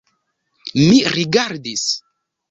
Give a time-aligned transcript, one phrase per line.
[0.85, 1.83] Mi rigardis.